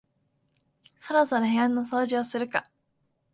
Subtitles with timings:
[0.99, 2.67] そろそろ部屋の掃除をするか